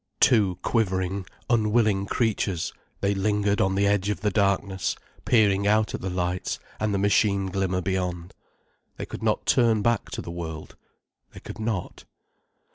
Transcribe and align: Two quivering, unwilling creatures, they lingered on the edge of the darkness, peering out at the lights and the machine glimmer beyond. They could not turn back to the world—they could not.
Two 0.19 0.57
quivering, 0.63 1.27
unwilling 1.47 2.07
creatures, 2.07 2.73
they 3.01 3.13
lingered 3.13 3.61
on 3.61 3.75
the 3.75 3.85
edge 3.85 4.09
of 4.09 4.21
the 4.21 4.31
darkness, 4.31 4.95
peering 5.25 5.67
out 5.67 5.93
at 5.93 6.01
the 6.01 6.09
lights 6.09 6.57
and 6.79 6.91
the 6.91 6.97
machine 6.97 7.51
glimmer 7.51 7.81
beyond. 7.81 8.33
They 8.97 9.05
could 9.05 9.21
not 9.21 9.45
turn 9.45 9.83
back 9.83 10.09
to 10.13 10.21
the 10.23 10.31
world—they 10.31 11.41
could 11.41 11.59
not. 11.59 12.05